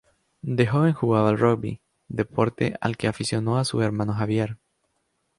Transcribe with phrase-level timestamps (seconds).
[0.57, 4.57] De joven jugaba al rugby, deporte al que aficionó a su hermano Javier.